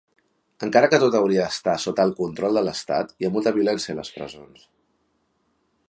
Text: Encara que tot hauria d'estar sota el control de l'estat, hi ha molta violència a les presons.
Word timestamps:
Encara 0.67 0.87
que 0.93 0.99
tot 1.03 1.17
hauria 1.19 1.43
d'estar 1.51 1.75
sota 1.83 2.05
el 2.09 2.15
control 2.21 2.57
de 2.61 2.65
l'estat, 2.69 3.13
hi 3.21 3.29
ha 3.29 3.33
molta 3.37 3.55
violència 3.59 3.97
a 3.97 4.01
les 4.01 4.13
presons. 4.17 4.65